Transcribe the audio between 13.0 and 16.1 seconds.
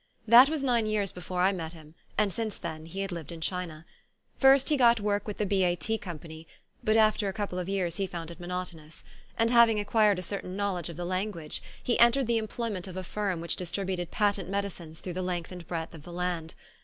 firm which dis tributed patent medicines through the length and breadth of